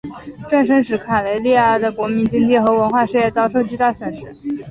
[0.49, 4.35] 战争使卡累利阿的国民经济和文化事业遭受巨大损失。